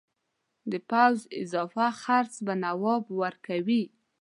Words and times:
د 0.71 0.73
پوځ 0.89 1.17
اضافه 1.43 1.85
خرڅ 2.01 2.33
به 2.45 2.53
نواب 2.65 3.03
ورکوي. 3.21 3.83